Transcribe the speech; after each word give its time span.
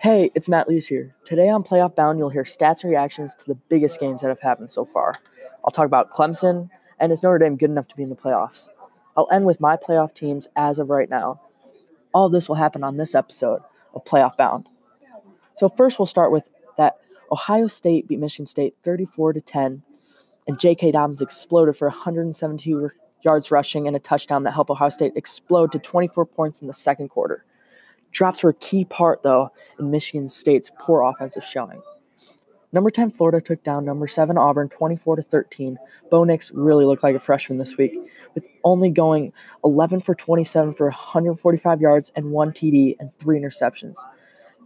Hey, 0.00 0.30
it's 0.34 0.48
Matt 0.48 0.68
Lees 0.68 0.86
here. 0.86 1.14
Today 1.24 1.48
on 1.48 1.62
Playoff 1.62 1.94
Bound, 1.94 2.18
you'll 2.18 2.28
hear 2.28 2.42
stats 2.42 2.82
and 2.82 2.90
reactions 2.90 3.34
to 3.36 3.44
the 3.46 3.54
biggest 3.54 3.98
games 3.98 4.20
that 4.20 4.28
have 4.28 4.40
happened 4.40 4.70
so 4.70 4.84
far. 4.84 5.14
I'll 5.64 5.70
talk 5.70 5.86
about 5.86 6.10
Clemson 6.10 6.68
and 6.98 7.10
is 7.10 7.22
Notre 7.22 7.38
Dame 7.38 7.56
good 7.56 7.70
enough 7.70 7.88
to 7.88 7.96
be 7.96 8.02
in 8.02 8.10
the 8.10 8.16
playoffs? 8.16 8.68
I'll 9.16 9.28
end 9.32 9.46
with 9.46 9.60
my 9.60 9.76
playoff 9.76 10.14
teams 10.14 10.48
as 10.56 10.78
of 10.78 10.90
right 10.90 11.08
now. 11.08 11.40
All 12.12 12.28
this 12.28 12.48
will 12.48 12.56
happen 12.56 12.84
on 12.84 12.96
this 12.96 13.14
episode 13.14 13.62
of 13.94 14.04
Playoff 14.04 14.36
Bound. 14.36 14.68
So 15.54 15.68
first, 15.68 15.98
we'll 15.98 16.06
start 16.06 16.32
with 16.32 16.50
that 16.76 16.98
Ohio 17.32 17.66
State 17.66 18.08
beat 18.08 18.18
Michigan 18.18 18.46
State 18.46 18.74
34 18.82 19.34
to 19.34 19.40
10, 19.40 19.82
and 20.46 20.60
J.K. 20.60 20.92
Dobbins 20.92 21.22
exploded 21.22 21.76
for 21.76 21.88
172 21.88 22.90
yards 23.22 23.50
rushing 23.50 23.86
and 23.86 23.96
a 23.96 24.00
touchdown 24.00 24.42
that 24.42 24.52
helped 24.52 24.70
Ohio 24.70 24.88
State 24.90 25.12
explode 25.16 25.72
to 25.72 25.78
24 25.78 26.26
points 26.26 26.60
in 26.60 26.66
the 26.66 26.74
second 26.74 27.08
quarter. 27.08 27.44
Drops 28.14 28.44
were 28.44 28.50
a 28.50 28.54
key 28.54 28.84
part, 28.84 29.22
though, 29.22 29.50
in 29.78 29.90
Michigan 29.90 30.28
State's 30.28 30.70
poor 30.78 31.02
offensive 31.02 31.44
showing. 31.44 31.82
Number 32.72 32.88
10 32.88 33.10
Florida 33.10 33.40
took 33.40 33.62
down 33.62 33.84
number 33.84 34.06
7 34.06 34.38
Auburn 34.38 34.68
24 34.68 35.16
to 35.16 35.22
13. 35.22 35.78
Bo 36.10 36.24
Nix 36.24 36.50
really 36.52 36.84
looked 36.84 37.02
like 37.02 37.16
a 37.16 37.20
freshman 37.20 37.58
this 37.58 37.76
week, 37.76 37.92
with 38.34 38.48
only 38.62 38.88
going 38.88 39.32
11 39.64 40.00
for 40.00 40.14
27 40.14 40.74
for 40.74 40.86
145 40.86 41.80
yards 41.80 42.12
and 42.16 42.30
1 42.30 42.52
TD 42.52 42.96
and 42.98 43.10
3 43.18 43.38
interceptions. 43.38 43.98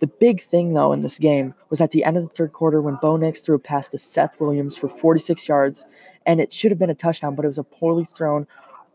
The 0.01 0.07
big 0.07 0.43
thing, 0.43 0.75
though, 0.75 0.93
in 0.93 1.01
this 1.01 1.19
game 1.19 1.55
was 1.71 1.81
at 1.81 1.91
the 1.91 2.05
end 2.05 2.19
of 2.19 2.23
the 2.23 2.35
third 2.35 2.53
quarter 2.53 2.81
when 2.81 2.99
Bo 3.01 3.17
Nix 3.17 3.41
threw 3.41 3.57
a 3.57 3.59
pass 3.59 3.89
to 3.91 3.99
Seth 3.99 4.39
Williams 4.39 4.77
for 4.77 4.89
46 4.89 5.49
yards, 5.49 5.87
and 6.27 6.39
it 6.39 6.53
should 6.53 6.71
have 6.71 6.79
been 6.79 6.91
a 6.91 6.95
touchdown, 6.95 7.35
but 7.35 7.45
it 7.45 7.49
was 7.49 7.59
a 7.59 7.65
poorly 7.65 8.05
thrown, 8.05 8.47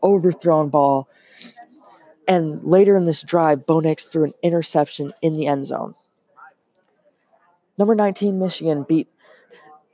overthrown 0.02 0.68
ball 0.70 1.08
and 2.26 2.62
later 2.64 2.96
in 2.96 3.04
this 3.04 3.22
drive, 3.22 3.66
Bo 3.66 3.80
Nix 3.80 4.06
threw 4.06 4.24
an 4.24 4.34
interception 4.42 5.12
in 5.20 5.34
the 5.34 5.46
end 5.46 5.66
zone. 5.66 5.94
Number 7.78 7.94
19, 7.94 8.38
Michigan 8.38 8.84
beat 8.88 9.08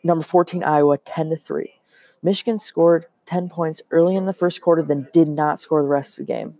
number 0.03 0.23
14, 0.23 0.63
Iowa 0.63 0.99
10 0.99 1.31
to 1.31 1.37
3. 1.37 1.75
Michigan 2.23 2.59
scored 2.59 3.07
10 3.27 3.49
points 3.49 3.81
early 3.91 4.17
in 4.17 4.27
the 4.27 4.33
first 4.33 4.61
quarter, 4.61 4.83
then 4.83 5.09
did 5.13 5.29
not 5.29 5.61
score 5.61 5.83
the 5.83 5.89
rest 5.89 6.19
of 6.19 6.27
the 6.27 6.33
game. 6.33 6.55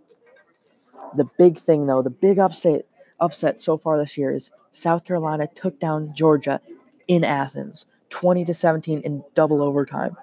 The 1.15 1.25
big 1.37 1.59
thing, 1.59 1.85
though, 1.85 2.01
the 2.01 2.09
big 2.09 2.39
upset, 2.39 2.85
upset 3.19 3.59
so 3.59 3.77
far 3.77 3.97
this 3.97 4.17
year 4.17 4.31
is 4.31 4.51
South 4.71 5.05
Carolina 5.05 5.47
took 5.47 5.79
down 5.79 6.13
Georgia 6.15 6.61
in 7.07 7.23
Athens, 7.23 7.85
20 8.09 8.45
to 8.45 8.53
17 8.53 9.01
in 9.01 9.23
double 9.35 9.61
overtime. 9.61 10.15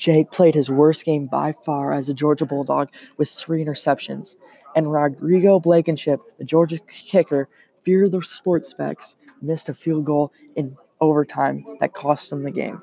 Jake 0.00 0.30
played 0.30 0.54
his 0.54 0.70
worst 0.70 1.04
game 1.04 1.26
by 1.26 1.52
far 1.52 1.92
as 1.92 2.08
a 2.08 2.14
Georgia 2.14 2.46
Bulldog 2.46 2.88
with 3.18 3.28
three 3.28 3.62
interceptions. 3.62 4.34
And 4.74 4.90
Rodrigo 4.90 5.60
Blankenship, 5.60 6.22
the 6.38 6.44
Georgia 6.44 6.78
kicker, 6.88 7.50
fear 7.82 8.08
the 8.08 8.22
sports 8.22 8.70
specs, 8.70 9.16
missed 9.42 9.68
a 9.68 9.74
field 9.74 10.06
goal 10.06 10.32
in 10.56 10.74
overtime 11.02 11.66
that 11.80 11.92
cost 11.92 12.30
them 12.30 12.44
the 12.44 12.50
game. 12.50 12.82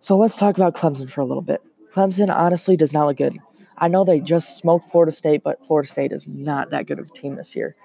So 0.00 0.16
let's 0.18 0.36
talk 0.36 0.56
about 0.56 0.74
Clemson 0.74 1.08
for 1.08 1.20
a 1.20 1.24
little 1.24 1.42
bit. 1.44 1.62
Clemson 1.92 2.28
honestly 2.28 2.76
does 2.76 2.92
not 2.92 3.06
look 3.06 3.18
good. 3.18 3.38
I 3.78 3.86
know 3.86 4.02
they 4.02 4.18
just 4.18 4.56
smoked 4.56 4.90
Florida 4.90 5.12
State, 5.12 5.44
but 5.44 5.64
Florida 5.64 5.88
State 5.88 6.10
is 6.10 6.26
not 6.26 6.70
that 6.70 6.86
good 6.86 6.98
of 6.98 7.10
a 7.10 7.12
team 7.12 7.36
this 7.36 7.54
year. 7.54 7.76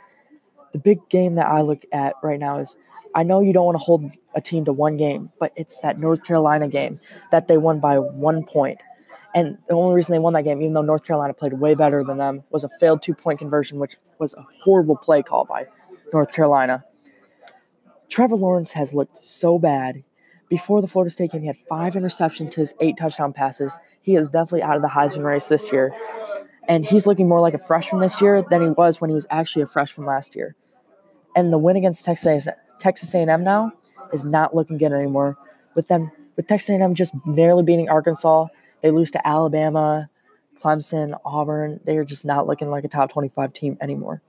The 0.74 0.80
big 0.80 1.08
game 1.10 1.36
that 1.36 1.48
I 1.48 1.62
look 1.62 1.84
at 1.92 2.16
right 2.24 2.40
now 2.40 2.60
is 2.60 2.78
I 3.14 3.24
know 3.24 3.42
you 3.42 3.54
don't 3.54 3.66
want 3.66 3.76
to 3.76 3.84
hold 3.84 4.12
a 4.36 4.42
team 4.42 4.66
to 4.66 4.74
one 4.74 4.98
game, 4.98 5.32
but 5.40 5.52
it's 5.56 5.82
that 5.82 6.00
North 6.00 6.24
Carolina 6.24 6.68
game 6.68 7.00
that 7.32 7.48
they 7.48 7.58
won 7.58 7.80
by 7.80 8.00
one 8.00 8.46
point. 8.46 8.80
And 9.34 9.58
the 9.68 9.76
only 9.76 9.96
reason 9.96 10.14
they 10.14 10.20
won 10.20 10.34
that 10.34 10.44
game, 10.44 10.62
even 10.62 10.74
though 10.74 10.82
North 10.82 11.06
Carolina 11.06 11.34
played 11.34 11.54
way 11.54 11.74
better 11.74 12.04
than 12.04 12.18
them, 12.18 12.44
was 12.50 12.64
a 12.64 12.70
failed 12.80 13.02
two 13.02 13.14
point 13.14 13.40
conversion, 13.40 13.80
which 13.80 13.96
was 14.20 14.34
a 14.34 14.46
horrible 14.64 14.96
play 14.96 15.24
call 15.24 15.46
by 15.46 15.66
North 16.14 16.34
Carolina. 16.34 16.84
Trevor 18.10 18.36
Lawrence 18.36 18.74
has 18.74 18.94
looked 18.94 19.24
so 19.24 19.58
bad. 19.58 20.04
Before 20.50 20.82
the 20.82 20.88
Florida 20.88 21.10
State 21.10 21.32
game, 21.32 21.42
he 21.42 21.48
had 21.48 21.58
five 21.70 21.94
interceptions 21.94 22.52
to 22.52 22.60
his 22.60 22.74
eight 22.82 22.98
touchdown 22.98 23.32
passes. 23.32 23.78
He 24.02 24.18
is 24.18 24.28
definitely 24.28 24.64
out 24.64 24.76
of 24.76 24.82
the 24.82 24.90
Heisman 24.90 25.24
race 25.24 25.48
this 25.48 25.72
year. 25.72 25.96
And 26.68 26.84
he's 26.84 27.08
looking 27.08 27.30
more 27.30 27.40
like 27.40 27.54
a 27.54 27.58
freshman 27.58 28.02
this 28.02 28.22
year 28.22 28.44
than 28.50 28.62
he 28.62 28.70
was 28.70 29.00
when 29.00 29.10
he 29.10 29.14
was 29.14 29.26
actually 29.30 29.62
a 29.62 29.66
freshman 29.68 30.06
last 30.06 30.36
year. 30.36 30.56
And 31.36 31.52
the 31.52 31.58
win 31.58 31.76
against 31.76 32.04
Texas 32.04 32.48
Texas 32.80 33.14
A&M 33.14 33.44
now 33.44 33.72
is 34.12 34.24
not 34.24 34.56
looking 34.56 34.78
good 34.78 34.92
anymore. 34.92 35.38
With 35.76 35.88
them, 35.88 36.12
with 36.36 36.48
Texas 36.48 36.70
A&M 36.70 36.96
just 36.96 37.14
narrowly 37.26 37.64
beating 37.64 37.90
Arkansas, 37.90 38.48
they 38.82 38.92
lose 38.92 39.12
to 39.12 39.28
Alabama, 39.28 40.08
Clemson, 40.62 41.18
Auburn. 41.26 41.80
They 41.86 41.98
are 41.98 42.04
just 42.04 42.26
not 42.26 42.48
looking 42.48 42.70
like 42.70 42.84
a 42.84 42.88
top 42.88 43.12
25 43.12 43.54
team 43.54 43.78
anymore. 43.82 44.22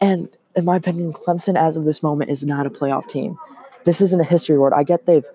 And 0.00 0.28
in 0.54 0.64
my 0.64 0.76
opinion, 0.76 1.12
Clemson, 1.12 1.56
as 1.58 1.76
of 1.76 1.84
this 1.84 2.02
moment, 2.02 2.30
is 2.30 2.44
not 2.44 2.66
a 2.66 2.70
playoff 2.70 3.08
team. 3.08 3.36
This 3.84 4.00
isn't 4.00 4.20
a 4.20 4.24
history 4.24 4.56
award. 4.56 4.72
I 4.74 4.84
get 4.84 5.06
they've 5.06 5.26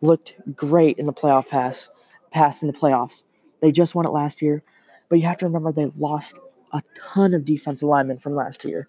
looked 0.00 0.36
great 0.54 0.98
in 0.98 1.06
the 1.06 1.12
playoff 1.12 1.48
pass, 1.48 2.08
pass 2.30 2.62
in 2.62 2.68
the 2.68 2.74
playoffs. 2.74 3.24
They 3.60 3.72
just 3.72 3.94
won 3.94 4.06
it 4.06 4.10
last 4.10 4.40
year, 4.40 4.62
but 5.08 5.18
you 5.18 5.26
have 5.26 5.38
to 5.38 5.46
remember 5.46 5.72
they 5.72 5.90
lost 5.98 6.38
a 6.72 6.82
ton 6.94 7.34
of 7.34 7.44
defensive 7.44 7.88
linemen 7.88 8.18
from 8.18 8.34
last 8.34 8.64
year. 8.64 8.88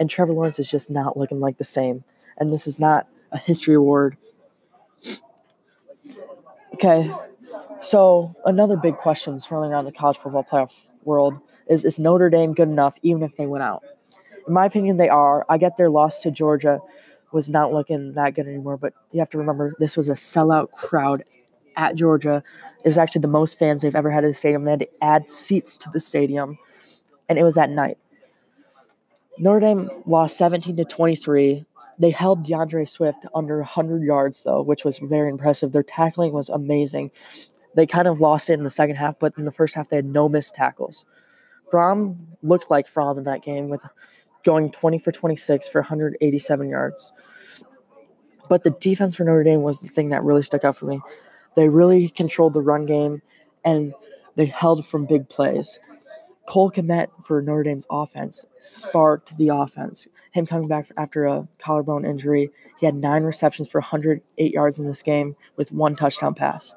And 0.00 0.10
Trevor 0.10 0.32
Lawrence 0.32 0.58
is 0.58 0.68
just 0.68 0.90
not 0.90 1.16
looking 1.16 1.38
like 1.38 1.58
the 1.58 1.64
same. 1.64 2.02
And 2.38 2.52
this 2.52 2.66
is 2.66 2.80
not 2.80 3.06
a 3.30 3.38
history 3.38 3.74
award. 3.74 4.16
Okay, 6.74 7.12
so 7.82 8.32
another 8.46 8.76
big 8.76 8.96
question 8.96 9.38
swirling 9.38 9.70
around 9.70 9.84
the 9.84 9.92
college 9.92 10.16
football 10.16 10.42
playoff 10.42 10.88
world 11.04 11.38
is 11.68 11.84
is 11.84 11.98
Notre 11.98 12.30
Dame 12.30 12.54
good 12.54 12.68
enough 12.68 12.96
even 13.02 13.22
if 13.22 13.36
they 13.36 13.46
went 13.46 13.62
out? 13.62 13.84
In 14.46 14.54
my 14.54 14.64
opinion, 14.66 14.96
they 14.96 15.08
are. 15.08 15.44
I 15.48 15.58
get 15.58 15.76
their 15.76 15.90
loss 15.90 16.20
to 16.22 16.30
Georgia 16.30 16.80
was 17.32 17.48
not 17.48 17.72
looking 17.72 18.14
that 18.14 18.34
good 18.34 18.46
anymore, 18.46 18.76
but 18.76 18.92
you 19.12 19.20
have 19.20 19.30
to 19.30 19.38
remember 19.38 19.74
this 19.78 19.96
was 19.96 20.08
a 20.08 20.14
sellout 20.14 20.72
crowd 20.72 21.22
at 21.76 21.94
Georgia. 21.94 22.42
It 22.84 22.88
was 22.88 22.98
actually 22.98 23.20
the 23.20 23.28
most 23.28 23.58
fans 23.58 23.82
they've 23.82 23.94
ever 23.94 24.10
had 24.10 24.24
at 24.24 24.28
the 24.28 24.34
stadium. 24.34 24.64
They 24.64 24.72
had 24.72 24.80
to 24.80 25.04
add 25.04 25.28
seats 25.28 25.78
to 25.78 25.90
the 25.90 26.00
stadium, 26.00 26.58
and 27.28 27.38
it 27.38 27.44
was 27.44 27.56
at 27.56 27.70
night. 27.70 27.98
Notre 29.38 29.60
Dame 29.60 29.90
lost 30.06 30.36
17 30.36 30.76
to 30.76 30.84
23. 30.84 31.64
They 31.98 32.10
held 32.10 32.44
D'Andre 32.44 32.84
Swift 32.84 33.26
under 33.34 33.58
100 33.58 34.02
yards, 34.02 34.42
though, 34.42 34.62
which 34.62 34.84
was 34.84 34.98
very 34.98 35.30
impressive. 35.30 35.72
Their 35.72 35.82
tackling 35.82 36.32
was 36.32 36.48
amazing. 36.48 37.10
They 37.74 37.86
kind 37.86 38.08
of 38.08 38.20
lost 38.20 38.50
it 38.50 38.54
in 38.54 38.64
the 38.64 38.70
second 38.70 38.96
half, 38.96 39.18
but 39.18 39.34
in 39.36 39.44
the 39.44 39.52
first 39.52 39.74
half, 39.74 39.88
they 39.88 39.96
had 39.96 40.06
no 40.06 40.28
missed 40.28 40.54
tackles. 40.54 41.04
Fromm 41.70 42.18
looked 42.42 42.70
like 42.70 42.88
Fromm 42.88 43.18
in 43.18 43.24
that 43.24 43.42
game 43.42 43.68
with 43.68 43.82
going 44.44 44.70
20 44.70 44.98
for 44.98 45.12
26 45.12 45.68
for 45.68 45.80
187 45.80 46.68
yards. 46.68 47.12
But 48.48 48.64
the 48.64 48.70
defense 48.70 49.14
for 49.14 49.24
Notre 49.24 49.44
Dame 49.44 49.62
was 49.62 49.80
the 49.80 49.88
thing 49.88 50.08
that 50.10 50.24
really 50.24 50.42
stuck 50.42 50.64
out 50.64 50.76
for 50.76 50.86
me. 50.86 51.00
They 51.54 51.68
really 51.68 52.08
controlled 52.08 52.54
the 52.54 52.62
run 52.62 52.86
game 52.86 53.22
and 53.64 53.94
they 54.36 54.46
held 54.46 54.86
from 54.86 55.06
big 55.06 55.28
plays. 55.28 55.78
Cole 56.50 56.72
Kmet 56.72 57.10
for 57.22 57.40
Notre 57.40 57.62
Dame's 57.62 57.86
offense 57.88 58.44
sparked 58.58 59.38
the 59.38 59.50
offense. 59.50 60.08
Him 60.32 60.46
coming 60.46 60.66
back 60.66 60.90
after 60.96 61.24
a 61.24 61.46
collarbone 61.60 62.04
injury, 62.04 62.50
he 62.80 62.86
had 62.86 62.96
nine 62.96 63.22
receptions 63.22 63.70
for 63.70 63.80
108 63.80 64.52
yards 64.52 64.76
in 64.76 64.88
this 64.88 65.04
game 65.04 65.36
with 65.54 65.70
one 65.70 65.94
touchdown 65.94 66.34
pass. 66.34 66.74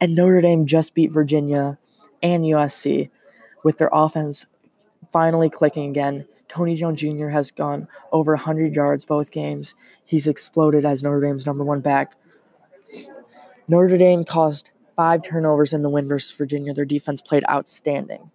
And 0.00 0.14
Notre 0.14 0.40
Dame 0.40 0.64
just 0.64 0.94
beat 0.94 1.10
Virginia 1.10 1.76
and 2.22 2.44
USC 2.44 3.10
with 3.64 3.78
their 3.78 3.90
offense 3.92 4.46
finally 5.10 5.50
clicking 5.50 5.90
again. 5.90 6.28
Tony 6.46 6.76
Jones 6.76 7.00
Jr. 7.00 7.30
has 7.30 7.50
gone 7.50 7.88
over 8.12 8.34
100 8.34 8.76
yards 8.76 9.04
both 9.04 9.32
games. 9.32 9.74
He's 10.04 10.28
exploded 10.28 10.86
as 10.86 11.02
Notre 11.02 11.20
Dame's 11.20 11.46
number 11.46 11.64
one 11.64 11.80
back. 11.80 12.14
Notre 13.66 13.98
Dame 13.98 14.22
caused 14.22 14.70
five 14.94 15.24
turnovers 15.24 15.72
in 15.72 15.82
the 15.82 15.90
win 15.90 16.06
versus 16.06 16.36
Virginia. 16.36 16.72
Their 16.72 16.84
defense 16.84 17.20
played 17.20 17.42
outstanding. 17.50 18.30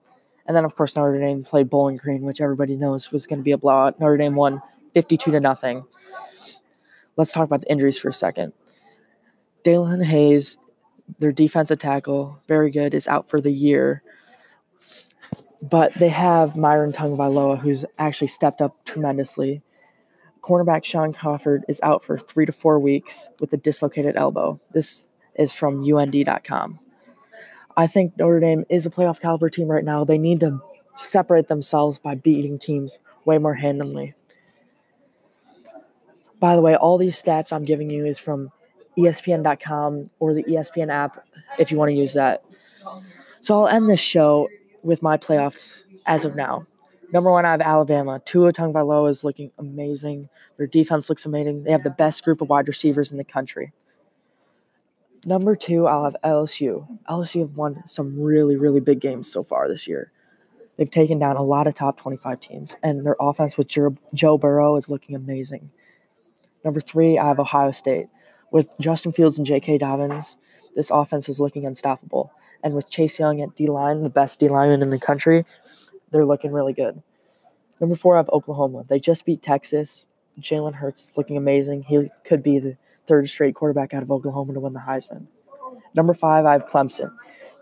And 0.49 0.55
then, 0.55 0.65
of 0.65 0.73
course, 0.73 0.95
Notre 0.95 1.19
Dame 1.19 1.43
played 1.43 1.69
Bowling 1.69 1.97
Green, 1.97 2.23
which 2.23 2.41
everybody 2.41 2.75
knows 2.75 3.11
was 3.11 3.27
going 3.27 3.37
to 3.37 3.43
be 3.43 3.51
a 3.51 3.57
blowout. 3.57 3.99
Notre 3.99 4.17
Dame 4.17 4.33
won 4.33 4.63
52 4.95 5.29
to 5.29 5.39
nothing. 5.39 5.85
Let's 7.15 7.31
talk 7.31 7.45
about 7.45 7.61
the 7.61 7.71
injuries 7.71 7.99
for 7.99 8.09
a 8.09 8.13
second. 8.13 8.53
Daelin 9.63 10.03
Hayes, 10.03 10.57
their 11.19 11.31
defensive 11.31 11.77
tackle, 11.77 12.41
very 12.47 12.71
good, 12.71 12.95
is 12.95 13.07
out 13.07 13.29
for 13.29 13.39
the 13.39 13.51
year. 13.51 14.01
But 15.69 15.93
they 15.93 16.09
have 16.09 16.57
Myron 16.57 16.93
Tagovailoa, 16.93 17.59
who's 17.59 17.85
actually 17.99 18.29
stepped 18.29 18.59
up 18.59 18.83
tremendously. 18.85 19.61
Cornerback 20.41 20.83
Shaun 20.83 21.13
Crawford 21.13 21.63
is 21.67 21.79
out 21.83 22.03
for 22.03 22.17
three 22.17 22.47
to 22.47 22.51
four 22.51 22.79
weeks 22.79 23.29
with 23.39 23.53
a 23.53 23.57
dislocated 23.57 24.17
elbow. 24.17 24.59
This 24.71 25.05
is 25.35 25.53
from 25.53 25.83
UND.com. 25.83 26.79
I 27.79 27.87
think 27.87 28.17
Notre 28.17 28.41
Dame 28.41 28.65
is 28.67 28.85
a 28.85 28.89
playoff 28.89 29.21
caliber 29.21 29.49
team 29.49 29.69
right 29.69 29.85
now. 29.85 30.03
They 30.03 30.17
need 30.17 30.41
to 30.41 30.59
separate 30.97 31.47
themselves 31.47 31.97
by 31.97 32.15
beating 32.15 32.59
teams 32.59 32.99
way 33.23 33.37
more 33.37 33.53
handily. 33.53 34.15
By 36.41 36.57
the 36.57 36.61
way, 36.61 36.75
all 36.75 36.97
these 36.97 37.15
stats 37.15 37.53
I'm 37.53 37.63
giving 37.63 37.89
you 37.89 38.05
is 38.05 38.19
from 38.19 38.51
ESPN.com 38.97 40.09
or 40.19 40.33
the 40.33 40.43
ESPN 40.43 40.91
app 40.91 41.25
if 41.57 41.71
you 41.71 41.77
want 41.77 41.87
to 41.87 41.95
use 41.95 42.15
that. 42.15 42.43
So 43.39 43.61
I'll 43.61 43.69
end 43.69 43.89
this 43.89 44.01
show 44.01 44.49
with 44.83 45.01
my 45.01 45.15
playoffs 45.15 45.85
as 46.05 46.25
of 46.25 46.35
now. 46.35 46.67
Number 47.13 47.31
one, 47.31 47.45
I 47.45 47.51
have 47.51 47.61
Alabama. 47.61 48.21
Tua 48.25 48.51
Tagovailoa 48.51 49.09
is 49.09 49.23
looking 49.23 49.51
amazing. 49.57 50.27
Their 50.57 50.67
defense 50.67 51.07
looks 51.07 51.25
amazing. 51.25 51.63
They 51.63 51.71
have 51.71 51.83
the 51.83 51.91
best 51.91 52.25
group 52.25 52.41
of 52.41 52.49
wide 52.49 52.67
receivers 52.67 53.09
in 53.09 53.17
the 53.17 53.23
country. 53.23 53.71
Number 55.25 55.55
two, 55.55 55.85
I'll 55.87 56.05
have 56.05 56.15
LSU. 56.23 56.87
LSU 57.09 57.41
have 57.41 57.57
won 57.57 57.85
some 57.85 58.19
really, 58.21 58.55
really 58.55 58.79
big 58.79 59.01
games 59.01 59.31
so 59.31 59.43
far 59.43 59.67
this 59.67 59.87
year. 59.87 60.11
They've 60.77 60.89
taken 60.89 61.19
down 61.19 61.35
a 61.35 61.43
lot 61.43 61.67
of 61.67 61.73
top 61.75 61.97
25 61.97 62.39
teams, 62.39 62.77
and 62.81 63.05
their 63.05 63.17
offense 63.19 63.57
with 63.57 63.67
Joe 64.13 64.37
Burrow 64.37 64.77
is 64.77 64.89
looking 64.89 65.15
amazing. 65.15 65.71
Number 66.63 66.79
three, 66.79 67.17
I 67.17 67.27
have 67.27 67.39
Ohio 67.39 67.71
State. 67.71 68.07
With 68.51 68.73
Justin 68.79 69.11
Fields 69.11 69.37
and 69.37 69.45
J.K. 69.45 69.77
Dobbins, 69.77 70.37
this 70.75 70.89
offense 70.89 71.27
is 71.27 71.39
looking 71.39 71.65
unstoppable. 71.65 72.31
And 72.63 72.73
with 72.73 72.89
Chase 72.89 73.19
Young 73.19 73.41
at 73.41 73.55
D 73.55 73.67
line, 73.67 74.03
the 74.03 74.09
best 74.09 74.39
D 74.39 74.47
lineman 74.47 74.81
in 74.81 74.89
the 74.89 74.99
country, 74.99 75.45
they're 76.11 76.25
looking 76.25 76.51
really 76.51 76.73
good. 76.73 77.01
Number 77.79 77.95
four, 77.95 78.15
I 78.15 78.19
have 78.19 78.29
Oklahoma. 78.29 78.85
They 78.87 78.99
just 78.99 79.25
beat 79.25 79.41
Texas. 79.41 80.07
Jalen 80.39 80.73
Hurts 80.73 81.09
is 81.09 81.17
looking 81.17 81.37
amazing. 81.37 81.83
He 81.83 82.09
could 82.23 82.41
be 82.41 82.59
the 82.59 82.77
third 83.09 83.27
straight 83.27 83.55
quarterback 83.55 83.93
out 83.93 84.03
of 84.03 84.11
Oklahoma 84.11 84.53
to 84.53 84.59
win 84.59 84.73
the 84.73 84.79
Heisman. 84.79 85.25
Number 85.95 86.13
five, 86.13 86.45
I 86.45 86.53
have 86.53 86.67
Clemson. 86.67 87.11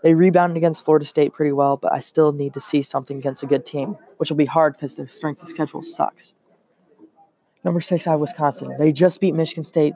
They 0.02 0.14
rebounded 0.14 0.56
against 0.56 0.84
Florida 0.84 1.04
State 1.04 1.32
pretty 1.32 1.52
well, 1.52 1.76
but 1.76 1.92
I 1.92 1.98
still 1.98 2.32
need 2.32 2.54
to 2.54 2.60
see 2.60 2.82
something 2.82 3.18
against 3.18 3.42
a 3.42 3.46
good 3.46 3.66
team, 3.66 3.96
which 4.18 4.30
will 4.30 4.36
be 4.36 4.44
hard 4.44 4.74
because 4.74 4.94
their 4.94 5.08
strength 5.08 5.42
of 5.42 5.48
schedule 5.48 5.82
sucks. 5.82 6.34
Number 7.64 7.80
six, 7.80 8.06
I 8.06 8.12
have 8.12 8.20
Wisconsin. 8.20 8.76
They 8.78 8.92
just 8.92 9.20
beat 9.20 9.34
Michigan 9.34 9.64
State, 9.64 9.94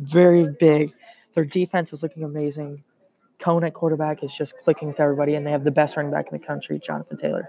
very 0.00 0.48
big. 0.60 0.90
Their 1.34 1.44
defense 1.44 1.92
is 1.92 2.02
looking 2.02 2.24
amazing. 2.24 2.82
Coan 3.38 3.64
at 3.64 3.72
quarterback 3.72 4.24
is 4.24 4.34
just 4.34 4.58
clicking 4.58 4.88
with 4.88 5.00
everybody, 5.00 5.34
and 5.34 5.46
they 5.46 5.52
have 5.52 5.64
the 5.64 5.70
best 5.70 5.96
running 5.96 6.12
back 6.12 6.26
in 6.30 6.38
the 6.38 6.44
country, 6.44 6.78
Jonathan 6.78 7.16
Taylor. 7.16 7.48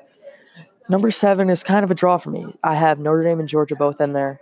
Number 0.88 1.12
seven 1.12 1.50
is 1.50 1.64
kind 1.64 1.84
of 1.84 1.92
a 1.92 1.96
draw 1.96 2.18
for 2.18 2.30
me. 2.30 2.46
I 2.64 2.76
have 2.76 3.00
Notre 3.00 3.24
Dame 3.24 3.40
and 3.40 3.50
Georgia 3.50 3.76
both 3.76 4.00
in 4.00 4.14
there. 4.14 4.40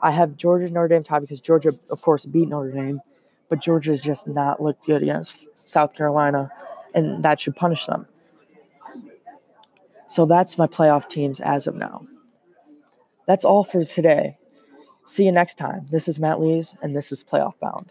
I 0.00 0.10
have 0.12 0.36
Georgia 0.36 0.68
Notre 0.68 0.88
Dame 0.88 1.02
tied 1.02 1.20
because 1.20 1.40
Georgia, 1.40 1.72
of 1.90 2.02
course, 2.02 2.24
beat 2.24 2.48
Notre 2.48 2.70
Dame, 2.70 3.00
but 3.48 3.60
Georgia's 3.60 4.00
just 4.00 4.26
not 4.28 4.62
looked 4.62 4.86
good 4.86 5.02
against 5.02 5.46
South 5.68 5.94
Carolina, 5.94 6.50
and 6.94 7.22
that 7.24 7.40
should 7.40 7.56
punish 7.56 7.86
them. 7.86 8.06
So 10.06 10.24
that's 10.24 10.56
my 10.56 10.66
playoff 10.66 11.08
teams 11.08 11.40
as 11.40 11.66
of 11.66 11.74
now. 11.74 12.06
That's 13.26 13.44
all 13.44 13.64
for 13.64 13.84
today. 13.84 14.38
See 15.04 15.24
you 15.24 15.32
next 15.32 15.56
time. 15.56 15.86
This 15.90 16.08
is 16.08 16.18
Matt 16.18 16.40
Lees, 16.40 16.74
and 16.82 16.96
this 16.96 17.12
is 17.12 17.24
Playoff 17.24 17.58
Bound. 17.58 17.90